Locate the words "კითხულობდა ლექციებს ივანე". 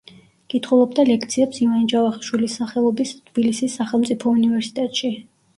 0.53-1.85